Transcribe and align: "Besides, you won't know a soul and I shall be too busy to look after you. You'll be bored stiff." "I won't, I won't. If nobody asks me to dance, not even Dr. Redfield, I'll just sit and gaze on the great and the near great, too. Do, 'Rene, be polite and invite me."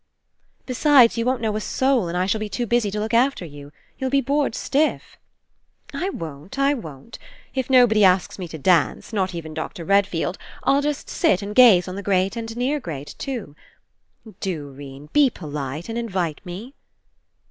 "Besides, 0.65 1.15
you 1.15 1.25
won't 1.25 1.41
know 1.41 1.55
a 1.55 1.61
soul 1.61 2.07
and 2.07 2.17
I 2.17 2.25
shall 2.25 2.39
be 2.39 2.49
too 2.49 2.65
busy 2.65 2.89
to 2.89 2.99
look 2.99 3.13
after 3.13 3.45
you. 3.45 3.71
You'll 3.99 4.09
be 4.09 4.19
bored 4.19 4.55
stiff." 4.55 5.15
"I 5.93 6.09
won't, 6.09 6.57
I 6.57 6.73
won't. 6.73 7.19
If 7.53 7.69
nobody 7.69 8.03
asks 8.03 8.39
me 8.39 8.47
to 8.47 8.57
dance, 8.57 9.13
not 9.13 9.35
even 9.35 9.53
Dr. 9.53 9.85
Redfield, 9.85 10.39
I'll 10.63 10.81
just 10.81 11.07
sit 11.07 11.43
and 11.43 11.53
gaze 11.53 11.87
on 11.87 11.97
the 11.97 12.01
great 12.01 12.35
and 12.35 12.49
the 12.49 12.55
near 12.55 12.79
great, 12.79 13.13
too. 13.19 13.55
Do, 14.39 14.71
'Rene, 14.71 15.09
be 15.13 15.29
polite 15.29 15.87
and 15.87 15.99
invite 15.99 16.41
me." 16.43 16.73